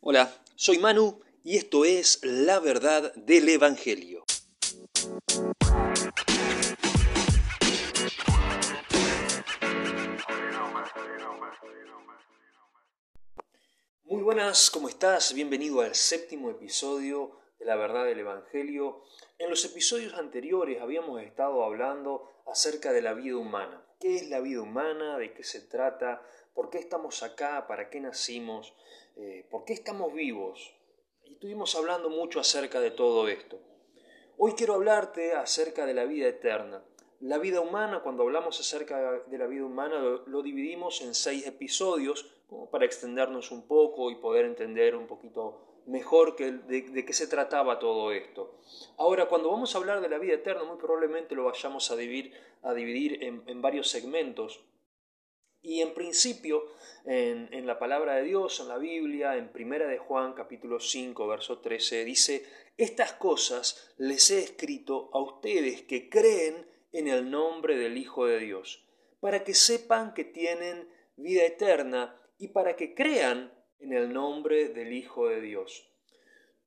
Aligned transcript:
Hola, 0.00 0.32
soy 0.54 0.78
Manu 0.78 1.20
y 1.42 1.56
esto 1.56 1.84
es 1.84 2.20
La 2.22 2.60
Verdad 2.60 3.12
del 3.16 3.48
Evangelio. 3.48 4.24
Muy 14.04 14.22
buenas, 14.22 14.70
¿cómo 14.70 14.88
estás? 14.88 15.34
Bienvenido 15.34 15.80
al 15.80 15.96
séptimo 15.96 16.48
episodio 16.48 17.32
de 17.58 17.64
La 17.66 17.74
Verdad 17.74 18.04
del 18.04 18.20
Evangelio. 18.20 19.02
En 19.36 19.50
los 19.50 19.64
episodios 19.64 20.14
anteriores 20.14 20.80
habíamos 20.80 21.20
estado 21.22 21.64
hablando 21.64 22.30
acerca 22.46 22.92
de 22.92 23.02
la 23.02 23.14
vida 23.14 23.36
humana. 23.36 23.84
¿Qué 23.98 24.14
es 24.14 24.28
la 24.28 24.38
vida 24.38 24.62
humana? 24.62 25.18
¿De 25.18 25.34
qué 25.34 25.42
se 25.42 25.60
trata? 25.62 26.22
¿Por 26.58 26.70
qué 26.70 26.78
estamos 26.78 27.22
acá? 27.22 27.68
¿Para 27.68 27.88
qué 27.88 28.00
nacimos? 28.00 28.74
Eh, 29.14 29.46
¿Por 29.48 29.64
qué 29.64 29.74
estamos 29.74 30.12
vivos? 30.12 30.74
Y 31.24 31.34
estuvimos 31.34 31.76
hablando 31.76 32.10
mucho 32.10 32.40
acerca 32.40 32.80
de 32.80 32.90
todo 32.90 33.28
esto. 33.28 33.60
Hoy 34.36 34.54
quiero 34.54 34.74
hablarte 34.74 35.34
acerca 35.34 35.86
de 35.86 35.94
la 35.94 36.04
vida 36.04 36.26
eterna. 36.26 36.82
La 37.20 37.38
vida 37.38 37.60
humana, 37.60 38.00
cuando 38.02 38.24
hablamos 38.24 38.58
acerca 38.58 39.20
de 39.20 39.38
la 39.38 39.46
vida 39.46 39.64
humana, 39.64 40.00
lo, 40.26 40.42
dividimos 40.42 41.00
en 41.00 41.14
seis 41.14 41.46
episodios, 41.46 42.28
para 42.72 42.86
extendernos 42.86 43.52
un 43.52 43.68
poco 43.68 44.10
y 44.10 44.16
poder 44.16 44.44
entender 44.44 44.96
un 44.96 45.06
poquito 45.06 45.82
mejor 45.86 46.34
que 46.34 46.50
de, 46.50 47.04
qué 47.04 47.12
se 47.12 47.28
trataba 47.28 47.78
todo 47.78 48.10
esto. 48.10 48.58
Ahora, 48.96 49.28
cuando 49.28 49.48
vamos 49.48 49.76
a 49.76 49.78
hablar 49.78 50.00
de 50.00 50.08
la 50.08 50.18
vida 50.18 50.34
eterna, 50.34 50.64
muy 50.64 50.78
probablemente 50.78 51.36
lo 51.36 51.44
vayamos 51.44 51.88
a 51.92 51.94
dividir 51.94 52.34
en 53.22 53.62
varios 53.62 53.88
segmentos. 53.88 54.64
Y 55.68 55.82
en 55.82 55.92
principio, 55.92 56.64
en, 57.04 57.66
la 57.66 57.78
palabra 57.78 58.14
de 58.14 58.22
Dios, 58.22 58.58
en 58.60 58.68
la 58.68 58.78
Biblia, 58.78 59.36
en 59.36 59.52
Primera 59.52 59.86
de 59.86 59.98
Juan, 59.98 60.32
capítulo 60.32 60.80
5, 60.80 61.26
verso 61.28 61.58
13, 61.58 62.06
dice, 62.06 62.46
estas 62.78 63.12
cosas 63.12 63.92
les 63.98 64.30
he 64.30 64.38
escrito 64.38 65.10
a 65.12 65.20
ustedes 65.20 65.82
que 65.82 66.08
creen 66.08 66.66
en 66.90 67.08
el 67.08 67.30
nombre 67.30 67.76
del 67.76 67.98
Hijo 67.98 68.24
de 68.24 68.38
Dios, 68.38 68.82
para 69.20 69.44
que 69.44 69.52
sepan 69.52 70.14
que 70.14 70.24
tienen 70.24 70.88
vida 71.16 71.44
eterna 71.44 72.18
y 72.38 72.48
para 72.48 72.74
que 72.74 72.94
crean 72.94 73.52
en 73.78 73.92
el 73.92 74.10
nombre 74.10 74.70
del 74.70 74.94
Hijo 74.94 75.28
de 75.28 75.42
Dios. 75.42 75.92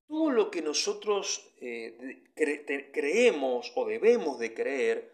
Todo 0.08 0.30
lo 0.30 0.52
que 0.52 0.61
nosotros 0.61 1.56
eh, 1.59 2.30
creemos 2.94 3.73
o 3.76 3.83
debemos 3.88 4.38
de 4.38 4.54
creer 4.54 5.11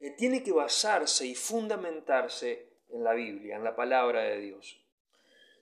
eh, 0.00 0.10
tiene 0.18 0.42
que 0.42 0.52
basarse 0.52 1.26
y 1.26 1.34
fundamentarse 1.34 2.71
en 2.92 3.04
la 3.04 3.14
Biblia, 3.14 3.56
en 3.56 3.64
la 3.64 3.74
palabra 3.74 4.22
de 4.22 4.38
Dios. 4.38 4.80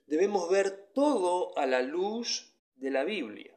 Debemos 0.05 0.49
ver 0.49 0.91
todo 0.93 1.57
a 1.57 1.65
la 1.65 1.81
luz 1.81 2.53
de 2.75 2.91
la 2.91 3.03
Biblia. 3.03 3.55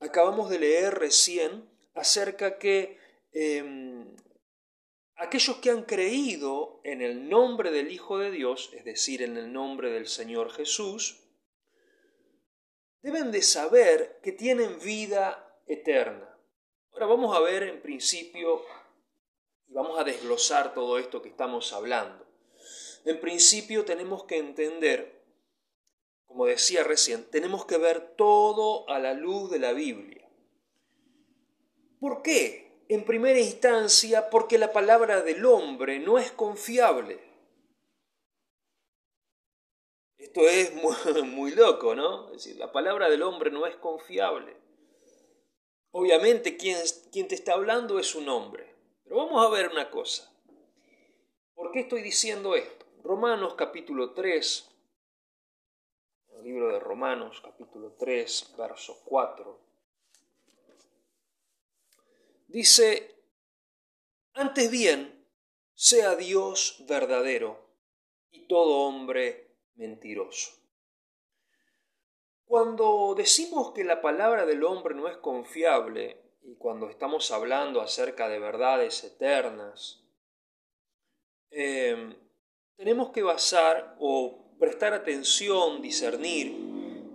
Acabamos 0.00 0.50
de 0.50 0.58
leer 0.58 0.94
recién 0.94 1.68
acerca 1.94 2.58
que 2.58 2.98
em, 3.32 4.16
aquellos 5.16 5.56
que 5.58 5.70
han 5.70 5.84
creído 5.84 6.80
en 6.84 7.02
el 7.02 7.28
nombre 7.28 7.70
del 7.70 7.92
Hijo 7.92 8.18
de 8.18 8.30
Dios, 8.30 8.70
es 8.72 8.84
decir, 8.84 9.22
en 9.22 9.36
el 9.36 9.52
nombre 9.52 9.90
del 9.90 10.08
Señor 10.08 10.50
Jesús, 10.50 11.20
deben 13.02 13.30
de 13.30 13.42
saber 13.42 14.18
que 14.22 14.32
tienen 14.32 14.78
vida 14.80 15.58
eterna. 15.66 16.36
Ahora 16.92 17.06
vamos 17.06 17.36
a 17.36 17.40
ver 17.40 17.62
en 17.62 17.80
principio 17.80 18.64
y 19.68 19.72
vamos 19.72 19.98
a 19.98 20.04
desglosar 20.04 20.74
todo 20.74 20.98
esto 20.98 21.22
que 21.22 21.28
estamos 21.28 21.72
hablando. 21.72 22.29
En 23.04 23.20
principio 23.20 23.84
tenemos 23.84 24.24
que 24.24 24.38
entender, 24.38 25.24
como 26.26 26.46
decía 26.46 26.84
recién, 26.84 27.24
tenemos 27.30 27.64
que 27.64 27.78
ver 27.78 28.14
todo 28.16 28.88
a 28.88 28.98
la 28.98 29.14
luz 29.14 29.50
de 29.50 29.58
la 29.58 29.72
Biblia. 29.72 30.28
¿Por 31.98 32.22
qué? 32.22 32.84
En 32.88 33.04
primera 33.04 33.38
instancia, 33.38 34.30
porque 34.30 34.58
la 34.58 34.72
palabra 34.72 35.22
del 35.22 35.44
hombre 35.44 35.98
no 35.98 36.18
es 36.18 36.32
confiable. 36.32 37.20
Esto 40.18 40.48
es 40.48 40.72
muy, 41.24 41.52
loco, 41.52 41.94
¿no? 41.94 42.26
Es 42.28 42.44
decir, 42.44 42.56
la 42.56 42.72
palabra 42.72 43.08
del 43.08 43.22
hombre 43.22 43.50
no 43.50 43.66
es 43.66 43.76
confiable. 43.76 44.56
Obviamente 45.92 46.56
quien, 46.56 46.78
quien 47.10 47.26
te 47.28 47.34
está 47.34 47.54
hablando 47.54 47.98
es 47.98 48.14
un 48.14 48.28
hombre. 48.28 48.74
Pero 49.04 49.16
vamos 49.16 49.44
a 49.44 49.50
ver 49.50 49.68
una 49.68 49.90
cosa. 49.90 50.32
¿Por 51.54 51.72
qué 51.72 51.80
estoy 51.80 52.02
diciendo 52.02 52.54
esto? 52.54 52.79
Romanos 53.02 53.54
capítulo 53.54 54.12
3, 54.12 54.70
el 56.36 56.44
libro 56.44 56.68
de 56.68 56.78
Romanos 56.78 57.40
capítulo 57.42 57.96
3, 57.98 58.54
verso 58.58 59.00
4, 59.04 59.58
dice, 62.48 63.16
antes 64.34 64.70
bien, 64.70 65.26
sea 65.72 66.14
Dios 66.14 66.84
verdadero 66.86 67.70
y 68.32 68.46
todo 68.46 68.86
hombre 68.86 69.56
mentiroso. 69.76 70.52
Cuando 72.44 73.14
decimos 73.16 73.72
que 73.72 73.84
la 73.84 74.02
palabra 74.02 74.44
del 74.44 74.62
hombre 74.62 74.94
no 74.94 75.08
es 75.08 75.16
confiable 75.16 76.20
y 76.42 76.54
cuando 76.56 76.90
estamos 76.90 77.30
hablando 77.30 77.80
acerca 77.80 78.28
de 78.28 78.40
verdades 78.40 79.04
eternas, 79.04 80.04
eh, 81.50 82.14
tenemos 82.80 83.10
que 83.10 83.22
basar 83.22 83.94
o 83.98 84.56
prestar 84.58 84.94
atención, 84.94 85.82
discernir, 85.82 86.46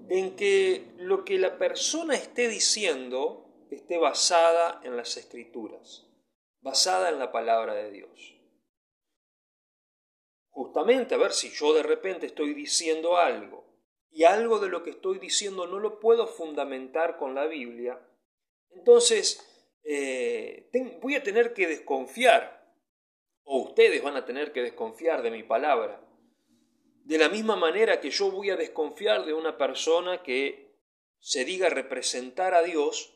en 0.09 0.35
que 0.35 0.93
lo 0.99 1.25
que 1.25 1.39
la 1.39 1.57
persona 1.57 2.13
esté 2.13 2.47
diciendo 2.47 3.65
esté 3.71 3.97
basada 3.97 4.79
en 4.83 4.95
las 4.95 5.17
escrituras, 5.17 6.05
basada 6.61 7.09
en 7.09 7.17
la 7.17 7.31
palabra 7.31 7.73
de 7.73 7.89
Dios. 7.89 8.39
Justamente, 10.51 11.15
a 11.15 11.17
ver 11.17 11.33
si 11.33 11.49
yo 11.49 11.73
de 11.73 11.81
repente 11.81 12.27
estoy 12.27 12.53
diciendo 12.53 13.17
algo 13.17 13.65
y 14.11 14.23
algo 14.23 14.59
de 14.59 14.69
lo 14.69 14.83
que 14.83 14.91
estoy 14.91 15.17
diciendo 15.17 15.65
no 15.65 15.79
lo 15.79 15.99
puedo 15.99 16.27
fundamentar 16.27 17.17
con 17.17 17.33
la 17.33 17.47
Biblia, 17.47 17.99
entonces 18.69 19.43
eh, 19.83 20.69
voy 21.01 21.15
a 21.15 21.23
tener 21.23 21.55
que 21.55 21.65
desconfiar 21.65 22.54
o 23.45 23.59
ustedes 23.59 24.03
van 24.03 24.17
a 24.17 24.25
tener 24.25 24.51
que 24.51 24.61
desconfiar 24.61 25.21
de 25.21 25.31
mi 25.31 25.43
palabra. 25.43 26.01
De 27.03 27.17
la 27.17 27.29
misma 27.29 27.55
manera 27.55 28.01
que 28.01 28.09
yo 28.09 28.31
voy 28.31 28.49
a 28.49 28.57
desconfiar 28.57 29.25
de 29.25 29.33
una 29.33 29.57
persona 29.57 30.23
que 30.23 30.75
se 31.19 31.45
diga 31.45 31.69
representar 31.69 32.55
a 32.55 32.63
Dios, 32.63 33.13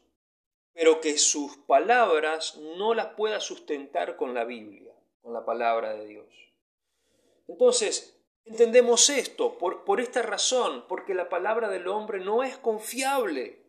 pero 0.73 1.01
que 1.01 1.17
sus 1.17 1.57
palabras 1.57 2.57
no 2.77 2.93
las 2.93 3.07
pueda 3.07 3.39
sustentar 3.39 4.15
con 4.15 4.33
la 4.33 4.45
Biblia, 4.45 4.93
con 5.21 5.33
la 5.33 5.43
palabra 5.43 5.93
de 5.93 6.07
Dios. 6.07 6.27
Entonces, 7.47 8.21
entendemos 8.45 9.09
esto 9.09 9.57
por, 9.57 9.83
por 9.83 9.99
esta 9.99 10.21
razón, 10.21 10.85
porque 10.87 11.15
la 11.15 11.27
palabra 11.27 11.67
del 11.69 11.87
hombre 11.87 12.19
no 12.19 12.43
es 12.43 12.57
confiable. 12.57 13.63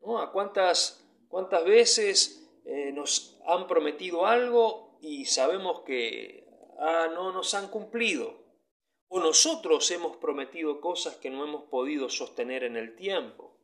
¿No? 0.00 0.18
¿A 0.20 0.30
cuántas, 0.30 1.04
cuántas 1.28 1.64
veces 1.64 2.48
eh, 2.64 2.92
nos 2.92 3.40
han 3.46 3.66
prometido 3.66 4.26
algo 4.26 4.83
y 5.04 5.26
sabemos 5.26 5.82
que 5.82 6.48
ah, 6.78 7.08
no 7.12 7.30
nos 7.30 7.52
han 7.54 7.68
cumplido. 7.68 8.42
O 9.08 9.20
nosotros 9.20 9.90
hemos 9.90 10.16
prometido 10.16 10.80
cosas 10.80 11.16
que 11.16 11.28
no 11.28 11.44
hemos 11.44 11.64
podido 11.64 12.08
sostener 12.08 12.64
en 12.64 12.76
el 12.76 12.96
tiempo. 12.96 13.60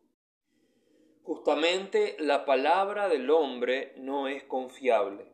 Justamente 1.22 2.16
la 2.18 2.44
palabra 2.44 3.08
del 3.08 3.30
hombre 3.30 3.94
no 3.96 4.28
es 4.28 4.44
confiable. 4.44 5.32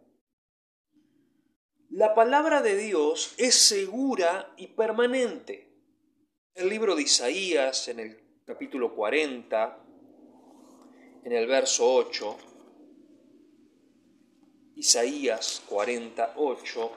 La 1.91 2.15
palabra 2.15 2.63
de 2.63 2.77
Dios 2.77 3.35
es 3.37 3.57
segura 3.57 4.55
y 4.57 4.69
permanente. 4.69 5.73
El 6.55 6.69
libro 6.69 6.95
de 6.95 7.03
Isaías, 7.03 7.89
en 7.89 8.01
el 8.01 8.43
capítulo 8.45 8.95
40, 8.95 9.85
en 11.25 11.33
el 11.33 11.47
verso 11.47 11.93
8, 11.95 12.37
Isaías 14.77 15.63
48, 15.71 16.93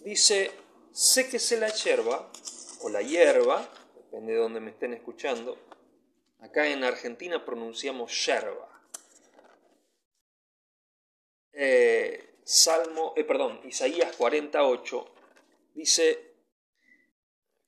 dice, 0.00 0.50
séquese 0.90 1.56
la 1.60 1.68
hierba 1.68 2.28
o 2.80 2.88
la 2.88 3.02
hierba, 3.02 3.70
depende 3.94 4.32
de 4.32 4.38
donde 4.40 4.58
me 4.58 4.72
estén 4.72 4.94
escuchando. 4.94 5.56
Acá 6.40 6.66
en 6.66 6.82
Argentina 6.82 7.44
pronunciamos 7.44 8.26
yerba. 8.26 8.68
Eh, 11.52 12.40
Salmo, 12.42 13.14
eh, 13.16 13.22
perdón, 13.22 13.60
Isaías 13.62 14.16
48 14.16 15.14
dice, 15.72 16.34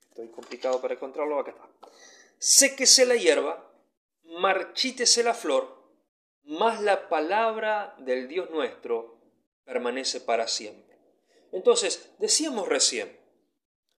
estoy 0.09 0.27
complicado 0.27 0.81
para 0.81 0.95
encontrarlo, 0.95 1.39
acá. 1.39 1.55
Séquese 2.37 3.05
la 3.05 3.15
hierba, 3.15 3.73
marchítese 4.23 5.23
la 5.23 5.33
flor, 5.33 5.89
más 6.43 6.81
la 6.81 7.07
palabra 7.07 7.95
del 7.99 8.27
Dios 8.27 8.49
nuestro 8.49 9.16
permanece 9.67 10.21
para 10.21 10.47
siempre. 10.47 10.97
Entonces, 11.51 12.09
decíamos 12.17 12.67
recién, 12.67 13.19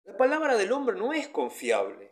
la 0.04 0.16
palabra 0.16 0.56
del 0.56 0.72
hombre 0.72 0.96
no 0.96 1.12
es 1.12 1.28
confiable, 1.28 2.10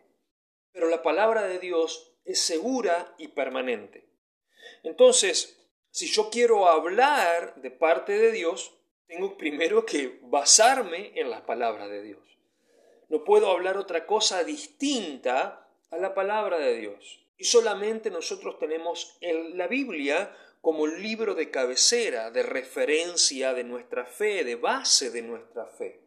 pero 0.71 0.87
la 0.87 1.01
palabra 1.01 1.47
de 1.47 1.57
Dios 1.57 2.13
es 2.23 2.39
segura 2.39 3.15
y 3.17 3.29
permanente. 3.29 4.07
Entonces, 4.83 5.59
si 5.89 6.05
yo 6.07 6.29
quiero 6.29 6.69
hablar 6.69 7.55
de 7.55 7.71
parte 7.71 8.17
de 8.19 8.31
Dios, 8.31 8.73
tengo 9.07 9.35
primero 9.37 9.85
que 9.85 10.19
basarme 10.21 11.13
en 11.15 11.31
las 11.31 11.41
palabras 11.41 11.89
de 11.89 12.03
Dios. 12.03 12.19
No 13.09 13.23
puedo 13.23 13.49
hablar 13.49 13.77
otra 13.77 14.05
cosa 14.05 14.43
distinta 14.43 15.67
a 15.89 15.97
la 15.97 16.13
palabra 16.13 16.59
de 16.59 16.77
Dios. 16.77 17.25
Y 17.37 17.45
solamente 17.45 18.11
nosotros 18.11 18.59
tenemos 18.59 19.17
en 19.21 19.57
la 19.57 19.67
Biblia 19.67 20.35
como 20.61 20.87
libro 20.87 21.35
de 21.35 21.49
cabecera, 21.49 22.31
de 22.31 22.43
referencia 22.43 23.53
de 23.53 23.63
nuestra 23.63 24.05
fe, 24.05 24.43
de 24.43 24.55
base 24.55 25.11
de 25.11 25.21
nuestra 25.21 25.65
fe. 25.65 26.01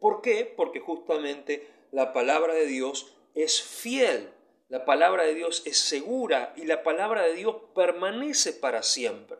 ¿Por 0.00 0.20
qué? 0.20 0.52
Porque 0.56 0.80
justamente 0.80 1.68
la 1.92 2.12
palabra 2.12 2.54
de 2.54 2.66
Dios 2.66 3.16
es 3.34 3.62
fiel, 3.62 4.30
la 4.68 4.84
palabra 4.84 5.24
de 5.24 5.34
Dios 5.34 5.62
es 5.66 5.78
segura 5.78 6.52
y 6.56 6.64
la 6.64 6.82
palabra 6.82 7.22
de 7.22 7.34
Dios 7.34 7.56
permanece 7.74 8.52
para 8.52 8.82
siempre. 8.82 9.38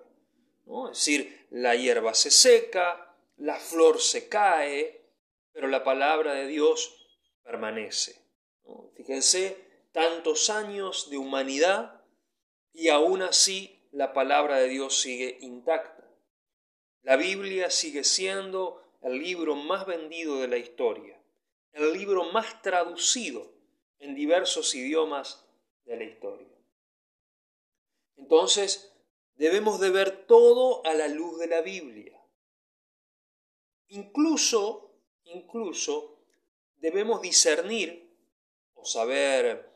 ¿no? 0.66 0.90
Es 0.90 0.98
decir, 0.98 1.46
la 1.50 1.74
hierba 1.74 2.14
se 2.14 2.30
seca, 2.30 3.16
la 3.36 3.56
flor 3.56 4.00
se 4.00 4.28
cae, 4.28 5.04
pero 5.52 5.68
la 5.68 5.82
palabra 5.82 6.34
de 6.34 6.46
Dios 6.46 7.08
permanece. 7.42 8.22
Fíjense, 8.96 9.56
tantos 9.92 10.50
años 10.50 11.10
de 11.10 11.18
humanidad 11.18 12.02
y 12.72 12.88
aún 12.88 13.22
así 13.22 13.73
la 13.94 14.12
palabra 14.12 14.58
de 14.58 14.68
Dios 14.68 15.00
sigue 15.00 15.38
intacta. 15.40 16.04
La 17.02 17.16
Biblia 17.16 17.70
sigue 17.70 18.02
siendo 18.02 18.82
el 19.02 19.20
libro 19.20 19.54
más 19.54 19.86
vendido 19.86 20.40
de 20.40 20.48
la 20.48 20.56
historia, 20.56 21.20
el 21.72 21.92
libro 21.92 22.24
más 22.32 22.60
traducido 22.60 23.52
en 23.98 24.16
diversos 24.16 24.74
idiomas 24.74 25.46
de 25.84 25.96
la 25.96 26.04
historia. 26.04 26.48
Entonces, 28.16 28.92
debemos 29.36 29.78
de 29.78 29.90
ver 29.90 30.26
todo 30.26 30.84
a 30.84 30.94
la 30.94 31.06
luz 31.06 31.38
de 31.38 31.46
la 31.46 31.60
Biblia. 31.60 32.20
Incluso, 33.88 34.90
incluso, 35.22 36.18
debemos 36.78 37.22
discernir 37.22 38.12
o 38.74 38.84
saber 38.84 39.70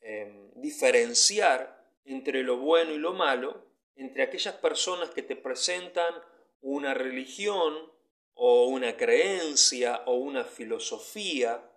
em, 0.00 0.52
diferenciar 0.60 1.74
entre 2.04 2.42
lo 2.44 2.58
bueno 2.58 2.92
y 2.92 2.98
lo 2.98 3.14
malo, 3.14 3.63
entre 3.96 4.22
aquellas 4.22 4.54
personas 4.56 5.10
que 5.10 5.22
te 5.22 5.36
presentan 5.36 6.14
una 6.60 6.94
religión 6.94 7.92
o 8.34 8.66
una 8.66 8.96
creencia 8.96 10.02
o 10.06 10.14
una 10.14 10.44
filosofía 10.44 11.70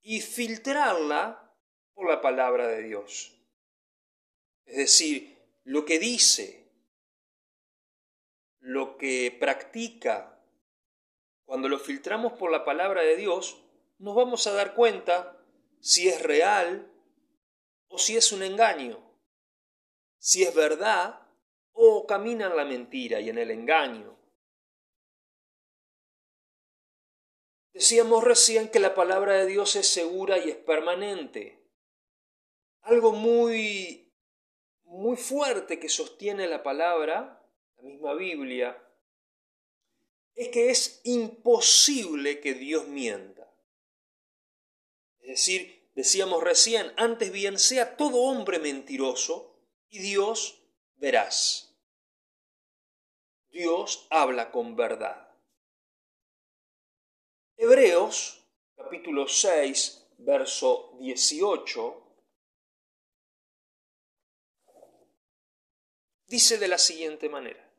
y 0.00 0.20
filtrarla 0.20 1.54
por 1.94 2.08
la 2.08 2.20
palabra 2.20 2.66
de 2.68 2.82
Dios. 2.82 3.38
Es 4.64 4.76
decir, 4.76 5.38
lo 5.64 5.84
que 5.84 5.98
dice, 5.98 6.70
lo 8.58 8.96
que 8.96 9.36
practica, 9.38 10.40
cuando 11.44 11.68
lo 11.68 11.78
filtramos 11.78 12.32
por 12.32 12.50
la 12.50 12.64
palabra 12.64 13.02
de 13.02 13.16
Dios, 13.16 13.62
nos 13.98 14.14
vamos 14.14 14.46
a 14.46 14.52
dar 14.52 14.74
cuenta 14.74 15.38
si 15.80 16.08
es 16.08 16.22
real 16.22 16.90
o 17.88 17.98
si 17.98 18.16
es 18.16 18.32
un 18.32 18.42
engaño 18.42 19.11
si 20.22 20.44
es 20.44 20.54
verdad 20.54 21.20
o 21.72 22.06
camina 22.06 22.46
en 22.46 22.56
la 22.56 22.64
mentira 22.64 23.18
y 23.18 23.28
en 23.28 23.38
el 23.38 23.50
engaño. 23.50 24.16
Decíamos 27.72 28.22
recién 28.22 28.68
que 28.68 28.78
la 28.78 28.94
palabra 28.94 29.32
de 29.32 29.46
Dios 29.46 29.74
es 29.74 29.88
segura 29.88 30.38
y 30.38 30.50
es 30.50 30.56
permanente. 30.56 31.58
Algo 32.82 33.10
muy 33.10 34.12
muy 34.84 35.16
fuerte 35.16 35.80
que 35.80 35.88
sostiene 35.88 36.46
la 36.46 36.62
palabra, 36.62 37.44
la 37.78 37.82
misma 37.82 38.14
Biblia, 38.14 38.80
es 40.36 40.50
que 40.50 40.70
es 40.70 41.00
imposible 41.02 42.38
que 42.38 42.54
Dios 42.54 42.86
mienta. 42.86 43.52
Es 45.18 45.28
decir, 45.28 45.90
decíamos 45.96 46.44
recién, 46.44 46.92
antes 46.96 47.32
bien 47.32 47.58
sea 47.58 47.96
todo 47.96 48.18
hombre 48.18 48.60
mentiroso 48.60 49.51
y 49.92 49.98
Dios 49.98 50.58
verás. 50.96 51.76
Dios 53.50 54.06
habla 54.10 54.50
con 54.50 54.74
verdad. 54.74 55.28
Hebreos 57.56 58.42
capítulo 58.74 59.28
6, 59.28 60.08
verso 60.18 60.96
18, 60.98 62.16
dice 66.26 66.56
de 66.56 66.68
la 66.68 66.78
siguiente 66.78 67.28
manera, 67.28 67.70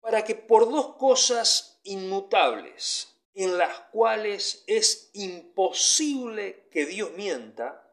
para 0.00 0.24
que 0.24 0.34
por 0.34 0.68
dos 0.68 0.96
cosas 0.96 1.80
inmutables, 1.84 3.16
en 3.32 3.56
las 3.58 3.78
cuales 3.90 4.64
es 4.66 5.10
imposible 5.14 6.68
que 6.70 6.86
Dios 6.86 7.12
mienta, 7.12 7.83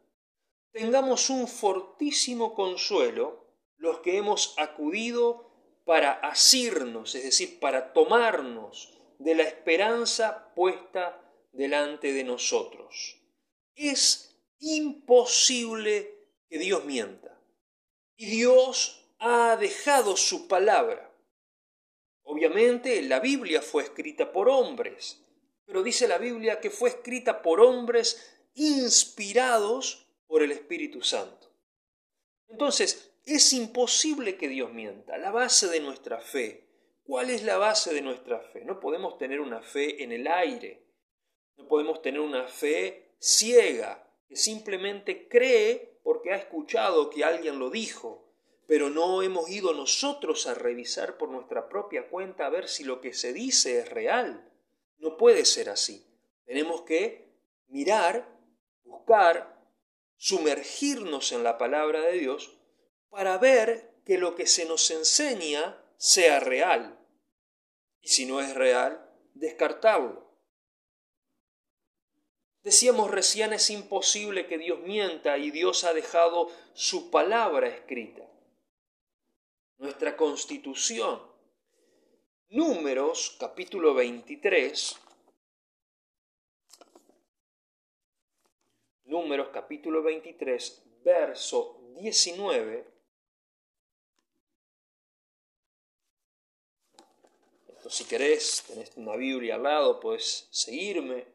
tengamos 0.72 1.30
un 1.30 1.48
fortísimo 1.48 2.54
consuelo 2.54 3.46
los 3.78 4.00
que 4.00 4.18
hemos 4.18 4.54
acudido 4.58 5.52
para 5.86 6.12
asirnos, 6.12 7.16
es 7.16 7.24
decir, 7.24 7.60
para 7.60 7.94
tomarnos 7.94 8.94
de 9.18 9.36
la 9.36 9.44
esperanza 9.44 10.54
puesta 10.56 11.20
delante 11.52 12.14
de 12.14 12.24
nosotros. 12.24 13.22
Es 13.76 14.36
imposible 14.60 16.28
que 16.50 16.60
Dios 16.60 16.86
mienta. 16.86 17.40
Y 18.16 18.28
Dios 18.28 19.10
ha 19.20 19.58
dejado 19.58 20.16
su 20.16 20.48
palabra. 20.48 21.12
Obviamente 22.24 23.02
la 23.02 23.20
Biblia 23.20 23.62
fue 23.62 23.84
escrita 23.84 24.32
por 24.32 24.48
hombres, 24.48 25.22
pero 25.66 25.84
dice 25.84 26.08
la 26.08 26.18
Biblia 26.18 26.60
que 26.60 26.70
fue 26.70 26.90
escrita 26.90 27.42
por 27.42 27.62
hombres 27.62 28.38
inspirados 28.54 30.08
por 30.32 30.44
el 30.44 30.54
Espíritu 30.54 31.02
Santo. 31.02 31.52
Entonces, 32.48 33.12
es 33.26 33.52
imposible 33.52 34.38
que 34.38 34.48
Dios 34.48 34.72
mienta. 34.72 35.18
La 35.18 35.30
base 35.30 35.68
de 35.68 35.82
nuestra 35.82 36.22
fe. 36.22 36.70
¿Cuál 37.04 37.30
es 37.30 37.44
la 37.44 37.58
base 37.58 37.94
de 37.94 38.02
nuestra 38.02 38.40
fe? 38.40 38.64
No 38.64 38.80
podemos 38.80 39.18
tener 39.18 39.42
una 39.42 39.62
fe 39.62 40.02
en 40.02 40.14
el 40.14 40.28
aire. 40.28 40.86
No 41.58 41.68
podemos 41.68 42.02
tener 42.02 42.22
una 42.22 42.48
fe 42.48 43.12
ciega, 43.20 44.08
que 44.30 44.38
simplemente 44.38 45.28
cree 45.28 46.00
porque 46.02 46.32
ha 46.32 46.38
escuchado 46.38 47.10
que 47.10 47.26
alguien 47.26 47.60
lo 47.60 47.70
dijo, 47.70 48.34
pero 48.68 48.90
no 48.90 49.24
hemos 49.24 49.50
ido 49.50 49.74
nosotros 49.74 50.48
a 50.48 50.54
revisar 50.54 51.18
por 51.18 51.28
nuestra 51.28 51.68
propia 51.68 52.08
cuenta 52.08 52.46
a 52.46 52.50
ver 52.50 52.70
si 52.70 52.86
lo 52.86 53.02
que 53.02 53.12
se 53.12 53.34
dice 53.34 53.80
es 53.80 53.90
real. 53.90 54.50
No 54.98 55.18
puede 55.18 55.44
ser 55.44 55.70
así. 55.70 56.08
Tenemos 56.46 56.84
que 56.84 57.28
mirar, 57.68 58.34
buscar, 58.86 59.61
sumergirnos 60.22 61.32
en 61.32 61.44
la 61.44 61.58
palabra 61.58 62.02
de 62.02 62.20
Dios 62.20 62.56
para 63.10 63.40
ver 63.40 64.04
que 64.06 64.20
lo 64.20 64.36
que 64.36 64.46
se 64.46 64.66
nos 64.66 64.92
enseña 64.92 65.84
sea 65.98 66.40
real. 66.40 67.04
Y 68.02 68.10
si 68.10 68.28
no 68.28 68.40
es 68.40 68.54
real, 68.54 69.04
descartarlo. 69.34 70.32
Decíamos 72.62 73.10
recién 73.10 73.52
es 73.52 73.72
imposible 73.72 74.46
que 74.46 74.60
Dios 74.60 74.80
mienta 74.82 75.40
y 75.40 75.50
Dios 75.50 75.84
ha 75.86 75.94
dejado 75.94 76.52
su 76.76 77.10
palabra 77.10 77.68
escrita. 77.68 78.22
Nuestra 79.78 80.16
constitución. 80.16 81.20
Números 82.50 83.38
capítulo 83.40 83.96
23 83.96 84.98
Números 89.12 89.50
capítulo 89.52 90.02
23, 90.02 90.84
verso 91.04 91.82
19. 91.98 92.88
Esto 97.76 97.90
si 97.90 98.06
querés, 98.06 98.64
tenés 98.66 98.96
una 98.96 99.18
Biblia 99.18 99.56
al 99.56 99.64
lado, 99.64 100.00
puedes 100.00 100.48
seguirme. 100.50 101.26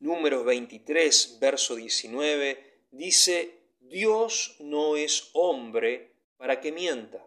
Números 0.00 0.44
23, 0.44 1.38
verso 1.40 1.74
19, 1.74 2.82
dice, 2.90 3.62
Dios 3.80 4.56
no 4.58 4.96
es 4.96 5.30
hombre 5.32 6.12
para 6.36 6.60
que 6.60 6.70
mienta, 6.70 7.26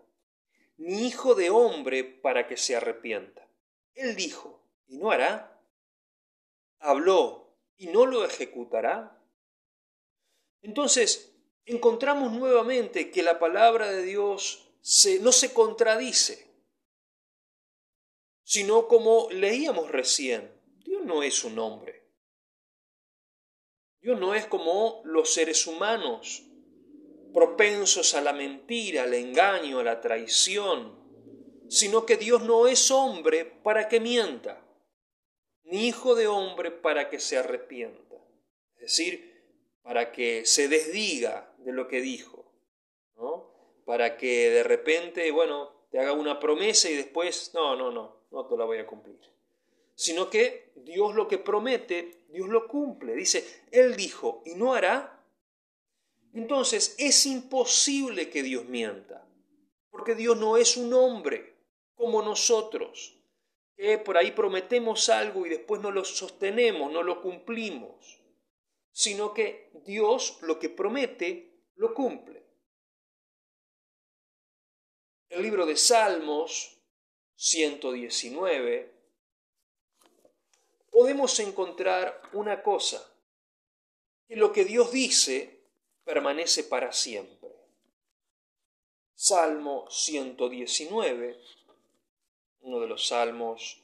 ni 0.77 1.07
hijo 1.07 1.33
de 1.33 1.49
hombre 1.49 2.03
para 2.03 2.47
que 2.47 2.57
se 2.57 2.75
arrepienta. 2.75 3.49
Él 3.95 4.15
dijo, 4.15 4.61
y 4.87 4.97
no 4.97 5.09
hará. 5.09 5.59
Habló, 6.77 7.46
y 7.77 7.87
no 7.87 8.05
lo 8.05 8.25
ejecutará? 8.25 9.23
Entonces, 10.61 11.33
encontramos 11.65 12.31
nuevamente 12.33 13.11
que 13.11 13.23
la 13.23 13.39
palabra 13.39 13.91
de 13.91 14.03
Dios 14.03 14.69
no 15.21 15.31
se 15.31 15.53
contradice, 15.53 16.47
sino 18.43 18.87
como 18.87 19.29
leíamos 19.31 19.89
recién, 19.91 20.51
Dios 20.83 21.03
no 21.05 21.23
es 21.23 21.43
un 21.43 21.59
hombre 21.59 21.97
Dios 24.07 24.19
no 24.19 24.33
es 24.33 24.45
como 24.45 25.01
los 25.03 25.33
seres 25.33 25.67
humanos, 25.67 26.43
propensos 27.33 28.13
a 28.13 28.21
la 28.21 28.31
mentira, 28.31 29.03
al 29.03 29.13
engaño, 29.13 29.79
a 29.79 29.83
la 29.83 29.99
traición, 29.99 30.97
sino 31.67 32.05
que 32.05 32.15
Dios 32.15 32.41
no 32.43 32.67
es 32.67 32.89
hombre 32.89 33.43
para 33.43 33.89
que 33.89 33.99
mienta, 33.99 34.65
ni 35.67 35.87
hijo 35.87 36.15
de 36.15 36.27
hombre 36.27 36.71
para 36.71 37.09
que 37.09 37.19
se 37.19 37.37
arrepienta, 37.37 38.15
es 38.75 38.81
decir, 38.81 39.37
para 39.81 40.11
que 40.11 40.45
se 40.45 40.67
desdiga 40.67 41.53
de 41.59 41.71
lo 41.73 41.87
que 41.87 42.01
dijo, 42.01 42.45
¿no? 43.15 43.81
para 43.85 44.17
que 44.17 44.49
de 44.49 44.63
repente, 44.63 45.29
bueno, 45.31 45.87
te 45.89 45.99
haga 45.99 46.13
una 46.13 46.39
promesa 46.39 46.89
y 46.89 46.95
después, 46.95 47.51
no, 47.53 47.75
no, 47.75 47.91
no, 47.91 48.17
no 48.31 48.45
te 48.47 48.57
la 48.57 48.65
voy 48.65 48.79
a 48.79 48.87
cumplir. 48.87 49.19
Sino 49.95 50.29
que 50.29 50.71
Dios 50.75 51.15
lo 51.15 51.27
que 51.27 51.37
promete, 51.37 52.25
Dios 52.29 52.49
lo 52.49 52.67
cumple. 52.67 53.15
Dice, 53.15 53.63
Él 53.71 53.95
dijo, 53.95 54.43
y 54.45 54.55
no 54.55 54.73
hará. 54.73 55.23
Entonces 56.33 56.95
es 56.99 57.25
imposible 57.25 58.29
que 58.29 58.43
Dios 58.43 58.65
mienta, 58.65 59.27
porque 59.89 60.13
Dios 60.13 60.37
no 60.37 60.57
es 60.57 60.77
un 60.77 60.93
hombre 60.93 61.55
como 61.95 62.21
nosotros, 62.21 63.16
que 63.77 63.99
por 63.99 64.17
ahí 64.17 64.31
prometemos 64.31 65.07
algo 65.07 65.45
y 65.45 65.49
después 65.49 65.79
no 65.79 65.91
lo 65.91 66.03
sostenemos, 66.03 66.91
no 66.91 67.03
lo 67.03 67.21
cumplimos, 67.21 68.19
sino 68.91 69.35
que 69.35 69.69
Dios 69.85 70.39
lo 70.41 70.57
que 70.57 70.69
promete, 70.69 71.61
lo 71.75 71.93
cumple. 71.93 72.43
El 75.29 75.43
libro 75.43 75.67
de 75.67 75.77
Salmos 75.77 76.81
119 77.35 78.97
podemos 80.89 81.39
encontrar 81.39 82.19
una 82.33 82.63
cosa, 82.63 83.13
que 84.27 84.35
lo 84.35 84.51
que 84.51 84.65
Dios 84.65 84.91
dice 84.91 85.61
permanece 86.03 86.63
para 86.63 86.91
siempre. 86.91 87.51
Salmo 89.13 89.87
119 89.91 91.39
uno 92.67 92.81
de 92.81 92.87
los 92.87 93.07
salmos 93.07 93.81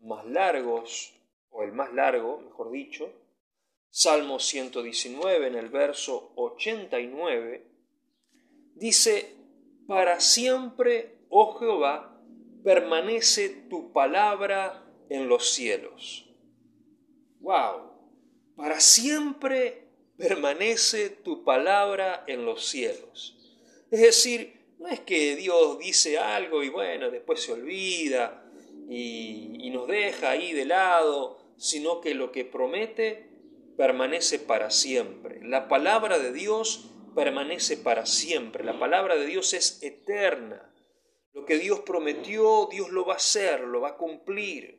más 0.00 0.24
largos, 0.26 1.12
o 1.50 1.62
el 1.62 1.72
más 1.72 1.92
largo, 1.92 2.38
mejor 2.38 2.70
dicho, 2.72 3.12
Salmo 3.90 4.38
119 4.38 5.48
en 5.48 5.54
el 5.54 5.68
verso 5.68 6.32
89, 6.36 7.66
dice, 8.74 9.36
Para 9.86 10.18
siempre, 10.18 11.18
oh 11.28 11.58
Jehová, 11.58 12.18
permanece 12.64 13.50
tu 13.68 13.92
palabra 13.92 14.82
en 15.10 15.28
los 15.28 15.50
cielos. 15.50 16.26
¡Wow! 17.40 17.92
Para 18.56 18.80
siempre 18.80 19.88
permanece 20.16 21.10
tu 21.10 21.44
palabra 21.44 22.24
en 22.26 22.46
los 22.46 22.64
cielos. 22.64 23.36
Es 23.90 24.00
decir, 24.00 24.61
no 24.82 24.88
es 24.88 25.00
que 25.00 25.36
Dios 25.36 25.78
dice 25.78 26.18
algo 26.18 26.64
y 26.64 26.68
bueno, 26.68 27.08
después 27.10 27.40
se 27.40 27.52
olvida 27.52 28.42
y, 28.88 29.70
nos 29.72 29.86
deja 29.86 30.30
ahí 30.30 30.52
de 30.52 30.66
lado, 30.66 31.38
sino 31.56 32.02
que 32.02 32.14
lo 32.14 32.30
que 32.30 32.44
promete 32.44 33.30
permanece 33.76 34.38
para 34.38 34.70
siempre. 34.70 35.40
La 35.42 35.66
palabra 35.66 36.18
de 36.18 36.30
Dios 36.32 36.90
permanece 37.14 37.78
para 37.78 38.04
siempre. 38.04 38.64
La 38.64 38.78
palabra 38.78 39.16
de 39.16 39.24
Dios 39.24 39.54
es 39.54 39.82
eterna. 39.82 40.70
Lo 41.32 41.46
que 41.46 41.56
Dios 41.56 41.80
prometió, 41.80 42.68
Dios 42.70 42.90
lo 42.90 43.06
va 43.06 43.14
a 43.14 43.16
hacer, 43.16 43.60
lo 43.60 43.80
va 43.80 43.90
a 43.90 43.96
cumplir, 43.96 44.78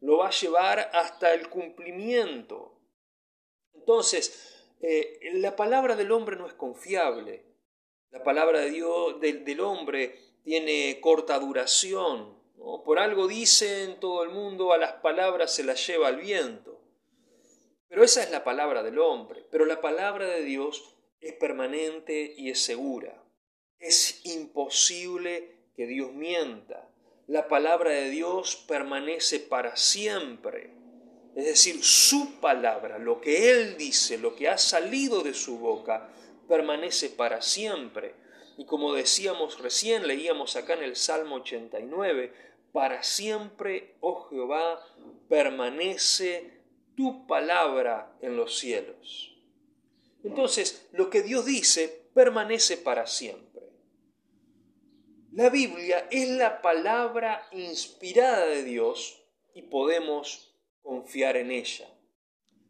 lo 0.00 0.18
va 0.18 0.28
a 0.28 0.30
llevar 0.30 0.90
hasta 0.94 1.34
el 1.34 1.50
cumplimiento. 1.50 2.80
Entonces, 3.74 4.72
eh, 4.80 5.18
la 5.34 5.54
palabra 5.54 5.96
del 5.96 6.12
hombre 6.12 6.36
no 6.36 6.46
es 6.46 6.54
confiable. 6.54 7.49
La 8.10 8.24
palabra 8.24 8.60
de 8.60 8.70
Dios, 8.70 9.20
del, 9.20 9.60
hombre, 9.60 10.18
tiene 10.42 10.98
corta 11.00 11.38
duración. 11.38 12.36
Por 12.84 12.98
algo 12.98 13.28
dicen 13.28 14.00
todo 14.00 14.24
el 14.24 14.30
mundo, 14.30 14.72
a 14.72 14.78
las 14.78 14.94
palabras 14.94 15.54
se 15.54 15.62
las 15.62 15.86
lleva 15.86 16.08
el 16.08 16.16
viento. 16.16 16.80
Pero 17.88 18.02
esa 18.02 18.22
es 18.22 18.30
la 18.30 18.42
palabra 18.42 18.82
del 18.82 18.98
hombre. 18.98 19.46
Pero 19.50 19.64
la 19.64 19.80
palabra 19.80 20.26
de 20.26 20.42
Dios 20.42 20.96
es 21.20 21.34
permanente 21.34 22.34
y 22.36 22.50
es 22.50 22.60
segura. 22.60 23.22
Es 23.78 24.26
imposible 24.26 25.68
que 25.76 25.86
Dios 25.86 26.12
mienta. 26.12 26.88
La 27.28 27.46
palabra 27.46 27.90
de 27.90 28.10
Dios 28.10 28.56
permanece 28.66 29.38
para 29.38 29.76
siempre. 29.76 30.72
Es 31.36 31.44
decir, 31.44 31.84
su 31.84 32.40
palabra, 32.40 32.98
lo 32.98 33.20
que 33.20 33.52
Él 33.52 33.76
dice, 33.76 34.18
lo 34.18 34.34
que 34.34 34.48
ha 34.48 34.58
salido 34.58 35.22
de 35.22 35.32
su 35.32 35.58
boca, 35.58 36.10
permanece 36.50 37.10
para 37.10 37.40
siempre. 37.40 38.16
Y 38.58 38.66
como 38.66 38.92
decíamos 38.92 39.60
recién, 39.60 40.08
leíamos 40.08 40.56
acá 40.56 40.74
en 40.74 40.82
el 40.82 40.96
Salmo 40.96 41.36
89, 41.36 42.34
para 42.72 43.04
siempre, 43.04 43.94
oh 44.00 44.28
Jehová, 44.28 44.84
permanece 45.28 46.60
tu 46.96 47.28
palabra 47.28 48.18
en 48.20 48.36
los 48.36 48.58
cielos. 48.58 49.38
Entonces, 50.24 50.88
lo 50.92 51.08
que 51.08 51.22
Dios 51.22 51.46
dice 51.46 52.10
permanece 52.12 52.76
para 52.76 53.06
siempre. 53.06 53.62
La 55.32 55.50
Biblia 55.50 56.08
es 56.10 56.28
la 56.30 56.60
palabra 56.62 57.46
inspirada 57.52 58.46
de 58.46 58.64
Dios 58.64 59.22
y 59.54 59.62
podemos 59.62 60.52
confiar 60.82 61.36
en 61.36 61.52
ella. 61.52 61.88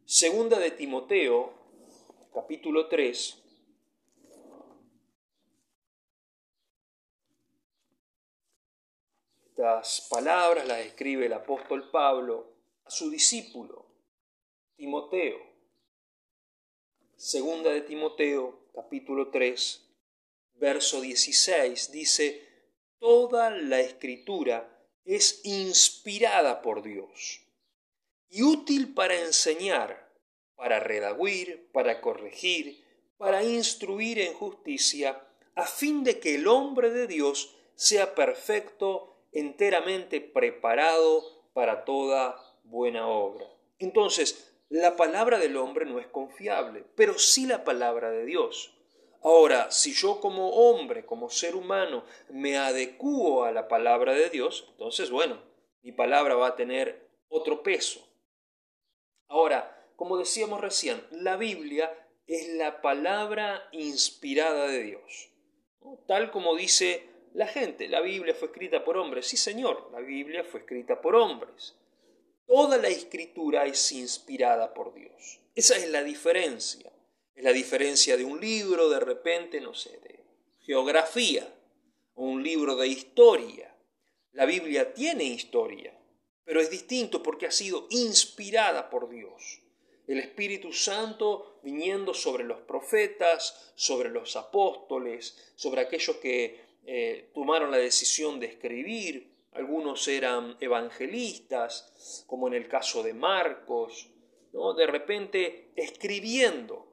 Segunda 0.04 0.58
de 0.58 0.70
Timoteo, 0.70 1.54
capítulo 2.34 2.88
3, 2.88 3.39
Estas 9.60 10.08
palabras 10.08 10.66
las 10.66 10.78
escribe 10.78 11.26
el 11.26 11.34
apóstol 11.34 11.90
Pablo 11.90 12.50
a 12.86 12.90
su 12.90 13.10
discípulo, 13.10 13.84
Timoteo. 14.74 15.38
Segunda 17.14 17.68
de 17.68 17.82
Timoteo, 17.82 18.70
capítulo 18.74 19.28
3, 19.28 19.86
verso 20.54 21.02
16, 21.02 21.92
dice, 21.92 22.48
Toda 22.98 23.50
la 23.50 23.80
escritura 23.80 24.66
es 25.04 25.42
inspirada 25.44 26.62
por 26.62 26.82
Dios 26.82 27.42
y 28.30 28.42
útil 28.42 28.94
para 28.94 29.20
enseñar, 29.20 30.10
para 30.54 30.80
redaguir, 30.80 31.68
para 31.70 32.00
corregir, 32.00 32.82
para 33.18 33.44
instruir 33.44 34.20
en 34.20 34.32
justicia, 34.32 35.22
a 35.54 35.66
fin 35.66 36.02
de 36.02 36.18
que 36.18 36.36
el 36.36 36.48
hombre 36.48 36.88
de 36.88 37.06
Dios 37.06 37.54
sea 37.74 38.14
perfecto 38.14 39.09
enteramente 39.32 40.20
preparado 40.20 41.22
para 41.52 41.84
toda 41.84 42.36
buena 42.64 43.08
obra. 43.08 43.46
Entonces, 43.78 44.56
la 44.68 44.96
palabra 44.96 45.38
del 45.38 45.56
hombre 45.56 45.84
no 45.84 45.98
es 45.98 46.06
confiable, 46.06 46.84
pero 46.94 47.18
sí 47.18 47.46
la 47.46 47.64
palabra 47.64 48.10
de 48.10 48.24
Dios. 48.24 48.72
Ahora, 49.22 49.70
si 49.70 49.92
yo 49.92 50.20
como 50.20 50.48
hombre, 50.50 51.04
como 51.04 51.28
ser 51.28 51.54
humano, 51.56 52.04
me 52.30 52.56
adecuo 52.56 53.44
a 53.44 53.52
la 53.52 53.68
palabra 53.68 54.14
de 54.14 54.30
Dios, 54.30 54.68
entonces, 54.70 55.10
bueno, 55.10 55.42
mi 55.82 55.92
palabra 55.92 56.36
va 56.36 56.48
a 56.48 56.56
tener 56.56 57.10
otro 57.28 57.62
peso. 57.62 58.00
Ahora, 59.28 59.86
como 59.96 60.16
decíamos 60.16 60.60
recién, 60.60 61.04
la 61.10 61.36
Biblia 61.36 61.92
es 62.26 62.48
la 62.54 62.80
palabra 62.80 63.68
inspirada 63.72 64.68
de 64.68 64.82
Dios. 64.82 65.30
Tal 66.06 66.30
como 66.30 66.54
dice 66.54 67.09
la 67.32 67.46
gente, 67.46 67.88
la 67.88 68.00
Biblia 68.00 68.34
fue 68.34 68.48
escrita 68.48 68.84
por 68.84 68.96
hombres. 68.96 69.26
Sí, 69.26 69.36
Señor, 69.36 69.90
la 69.92 70.00
Biblia 70.00 70.44
fue 70.44 70.60
escrita 70.60 71.00
por 71.00 71.14
hombres. 71.14 71.76
Toda 72.46 72.78
la 72.78 72.88
escritura 72.88 73.66
es 73.66 73.92
inspirada 73.92 74.74
por 74.74 74.92
Dios. 74.92 75.40
Esa 75.54 75.76
es 75.76 75.88
la 75.88 76.02
diferencia. 76.02 76.92
Es 77.34 77.44
la 77.44 77.52
diferencia 77.52 78.16
de 78.16 78.24
un 78.24 78.40
libro, 78.40 78.88
de 78.90 79.00
repente, 79.00 79.60
no 79.60 79.72
sé, 79.74 79.98
de 80.00 80.24
geografía, 80.60 81.46
o 82.14 82.24
un 82.24 82.42
libro 82.42 82.76
de 82.76 82.88
historia. 82.88 83.74
La 84.32 84.46
Biblia 84.46 84.92
tiene 84.92 85.24
historia, 85.24 85.96
pero 86.44 86.60
es 86.60 86.70
distinto 86.70 87.22
porque 87.22 87.46
ha 87.46 87.50
sido 87.52 87.86
inspirada 87.90 88.90
por 88.90 89.08
Dios. 89.08 89.60
El 90.06 90.18
Espíritu 90.18 90.72
Santo 90.72 91.60
viniendo 91.62 92.14
sobre 92.14 92.42
los 92.42 92.60
profetas, 92.62 93.72
sobre 93.76 94.10
los 94.10 94.34
apóstoles, 94.34 95.52
sobre 95.54 95.82
aquellos 95.82 96.16
que 96.16 96.69
eh, 96.84 97.30
tomaron 97.34 97.70
la 97.70 97.76
decisión 97.76 98.40
de 98.40 98.46
escribir, 98.46 99.30
algunos 99.52 100.06
eran 100.08 100.56
evangelistas, 100.60 102.24
como 102.26 102.48
en 102.48 102.54
el 102.54 102.68
caso 102.68 103.02
de 103.02 103.14
Marcos, 103.14 104.08
¿no? 104.52 104.74
de 104.74 104.86
repente 104.86 105.72
escribiendo, 105.76 106.90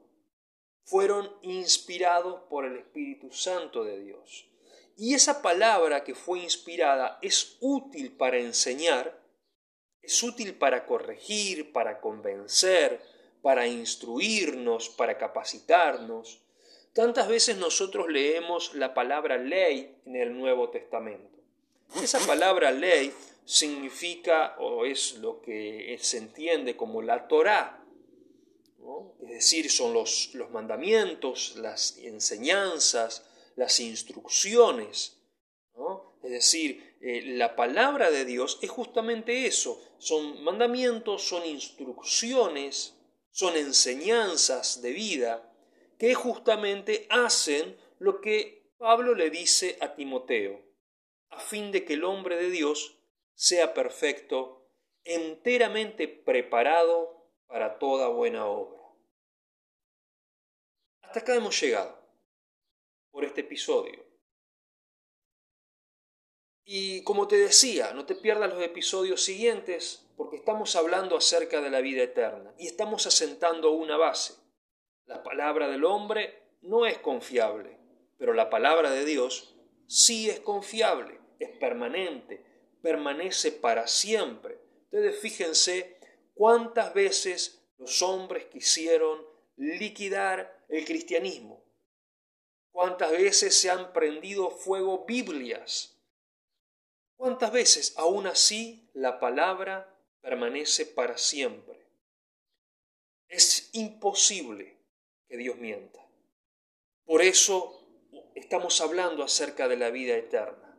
fueron 0.84 1.30
inspirados 1.42 2.42
por 2.50 2.66
el 2.66 2.78
Espíritu 2.78 3.32
Santo 3.32 3.84
de 3.84 4.00
Dios. 4.00 4.50
Y 4.96 5.14
esa 5.14 5.42
palabra 5.42 6.04
que 6.04 6.16
fue 6.16 6.40
inspirada 6.40 7.20
es 7.22 7.58
útil 7.60 8.14
para 8.14 8.40
enseñar, 8.40 9.22
es 10.02 10.24
útil 10.24 10.56
para 10.56 10.86
corregir, 10.86 11.72
para 11.72 12.00
convencer, 12.00 13.02
para 13.42 13.68
instruirnos, 13.68 14.90
para 14.90 15.18
capacitarnos. 15.18 16.42
Tantas 16.98 17.28
veces 17.28 17.58
nosotros 17.58 18.10
leemos 18.10 18.74
la 18.74 18.96
palabra 18.96 19.38
ley 19.38 20.00
en 20.08 20.16
el 20.16 20.36
Nuevo 20.36 20.72
Testamento. 20.72 21.38
Esa 22.02 22.18
palabra 22.26 22.72
ley 22.72 23.14
significa 23.46 24.56
o 24.58 24.84
es 24.84 25.14
lo 25.18 25.40
que 25.40 25.96
se 26.02 26.18
entiende 26.18 26.76
como 26.76 27.04
la 27.04 27.28
Torá, 27.28 27.86
es 29.22 29.30
decir, 29.30 29.70
son 29.70 29.94
los, 29.94 30.34
los 30.34 30.50
mandamientos, 30.50 31.58
las 31.58 32.00
enseñanzas, 32.00 33.30
las 33.56 33.80
instrucciones. 33.80 35.20
Es 36.24 36.32
decir, 36.32 36.98
eh, 37.00 37.22
la 37.28 37.56
palabra 37.56 38.10
de 38.10 38.26
Dios 38.26 38.58
es 38.64 38.72
justamente 38.72 39.46
eso, 39.46 39.80
son 40.00 40.44
mandamientos, 40.44 41.22
son 41.22 41.46
instrucciones, 41.46 42.96
son 43.30 43.56
enseñanzas 43.56 44.82
de 44.82 44.94
vida 44.94 45.54
que 45.98 46.14
justamente 46.14 47.08
hacen 47.10 47.78
lo 48.00 48.22
que 48.22 48.72
Pablo 48.78 49.16
le 49.16 49.30
dice 49.30 49.78
a 49.82 49.96
Timoteo, 49.96 50.64
a 51.30 51.40
fin 51.40 51.72
de 51.72 51.84
que 51.84 51.94
el 51.94 52.04
hombre 52.04 52.36
de 52.36 52.50
Dios 52.50 53.00
sea 53.34 53.74
perfecto, 53.74 54.70
enteramente 55.04 56.08
preparado 56.08 57.32
para 57.48 57.80
toda 57.80 58.08
buena 58.10 58.46
obra. 58.46 58.82
Hasta 61.02 61.20
acá 61.20 61.36
hemos 61.36 61.60
llegado 61.60 61.98
por 63.12 63.24
este 63.24 63.42
episodio. 63.42 64.06
Y 66.66 67.02
como 67.04 67.28
te 67.28 67.38
decía, 67.38 67.94
no 67.94 68.06
te 68.06 68.14
pierdas 68.14 68.54
los 68.54 68.62
episodios 68.62 69.24
siguientes 69.24 70.06
porque 70.18 70.36
estamos 70.36 70.76
hablando 70.76 71.16
acerca 71.16 71.62
de 71.62 71.70
la 71.70 71.80
vida 71.80 72.04
eterna 72.04 72.54
y 72.58 72.68
estamos 72.68 73.08
asentando 73.08 73.72
una 73.72 73.96
base. 73.96 74.47
La 75.08 75.24
palabra 75.24 75.68
del 75.68 75.84
hombre 75.84 76.44
no 76.62 76.86
es 76.86 77.00
confiable, 77.00 77.78
pero 78.18 78.34
la 78.34 78.50
palabra 78.50 78.92
de 78.92 79.04
Dios 79.06 79.56
sí 79.88 80.30
es 80.30 80.40
confiable, 80.40 81.20
es 81.40 81.50
permanente, 81.58 82.46
permanece 82.82 83.52
para 83.52 83.88
siempre. 83.88 84.60
Ustedes 84.84 85.20
fíjense 85.20 86.00
cuántas 86.36 86.94
veces 86.94 87.64
los 87.80 88.02
hombres 88.02 88.46
quisieron 88.46 89.26
liquidar 89.56 90.64
el 90.70 90.86
cristianismo, 90.86 91.64
cuántas 92.72 93.12
veces 93.12 93.60
se 93.60 93.72
han 93.72 93.92
prendido 93.94 94.52
fuego 94.52 95.06
Biblias, 95.06 95.98
¿Cuántas 97.18 97.52
veces 97.52 97.96
aún 97.98 98.28
así 98.28 98.88
la 98.94 99.20
palabra 99.20 99.92
permanece 100.22 100.86
para 100.86 101.18
siempre? 101.18 101.84
Es 103.28 103.72
imposible 103.74 104.77
que 105.28 105.38
Dios 105.38 105.58
mienta. 105.58 106.06
Por 107.06 107.22
eso 107.22 107.88
estamos 108.36 108.82
hablando 108.82 109.24
acerca 109.24 109.68
de 109.68 109.78
la 109.78 109.90
vida 109.90 110.16
eterna 110.16 110.78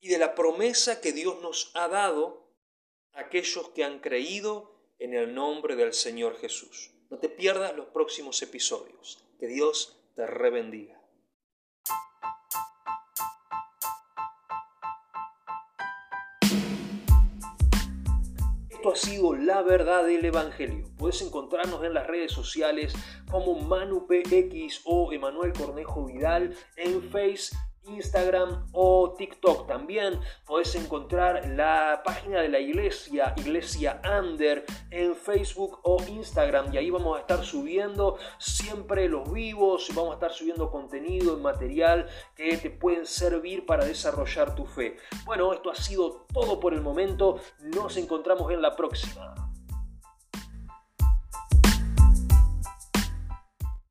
y 0.00 0.08
de 0.08 0.18
la 0.18 0.34
promesa 0.34 1.00
que 1.00 1.12
Dios 1.12 1.40
nos 1.42 1.72
ha 1.74 1.88
dado 1.88 2.54
a 3.12 3.20
aquellos 3.20 3.68
que 3.70 3.84
han 3.84 4.00
creído 4.00 4.80
en 4.98 5.14
el 5.14 5.34
nombre 5.34 5.76
del 5.76 5.92
Señor 5.92 6.38
Jesús. 6.38 6.92
No 7.10 7.18
te 7.18 7.28
pierdas 7.28 7.74
los 7.74 7.86
próximos 7.86 8.40
episodios. 8.42 9.24
Que 9.38 9.46
Dios 9.46 10.00
te 10.14 10.26
rebendiga. 10.26 10.99
Esto 18.80 18.92
ha 18.92 18.96
sido 18.96 19.34
la 19.34 19.60
verdad 19.60 20.06
del 20.06 20.24
Evangelio. 20.24 20.86
Puedes 20.96 21.20
encontrarnos 21.20 21.84
en 21.84 21.92
las 21.92 22.06
redes 22.06 22.32
sociales 22.32 22.94
como 23.30 23.54
ManuPX 23.56 24.80
o 24.86 25.12
Emanuel 25.12 25.52
Cornejo 25.52 26.06
Vidal 26.06 26.56
en 26.76 27.02
Facebook 27.02 27.69
Instagram 27.84 28.66
o 28.72 29.14
TikTok. 29.16 29.66
También 29.66 30.20
podés 30.46 30.74
encontrar 30.74 31.48
la 31.48 32.02
página 32.04 32.40
de 32.40 32.48
la 32.48 32.58
iglesia, 32.58 33.34
Iglesia 33.36 34.00
Under, 34.04 34.64
en 34.90 35.14
Facebook 35.16 35.80
o 35.82 36.02
Instagram. 36.06 36.72
Y 36.72 36.78
ahí 36.78 36.90
vamos 36.90 37.16
a 37.16 37.20
estar 37.20 37.44
subiendo 37.44 38.18
siempre 38.38 39.08
los 39.08 39.30
vivos, 39.32 39.88
vamos 39.94 40.12
a 40.12 40.14
estar 40.14 40.32
subiendo 40.32 40.70
contenido 40.70 41.36
y 41.36 41.40
material 41.40 42.08
que 42.36 42.56
te 42.56 42.70
pueden 42.70 43.06
servir 43.06 43.66
para 43.66 43.84
desarrollar 43.84 44.54
tu 44.54 44.66
fe. 44.66 44.96
Bueno, 45.24 45.52
esto 45.52 45.70
ha 45.70 45.74
sido 45.74 46.26
todo 46.32 46.60
por 46.60 46.74
el 46.74 46.80
momento. 46.80 47.40
Nos 47.60 47.96
encontramos 47.96 48.50
en 48.52 48.62
la 48.62 48.76
próxima. 48.76 49.49